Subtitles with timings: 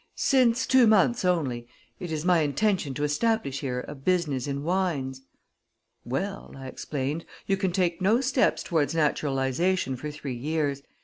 [0.15, 1.67] "Since two months only.
[1.99, 5.21] It is my intention to establish here a business in wines."
[6.03, 10.81] "Well," I explained, "you can take no steps toward naturalization for three years.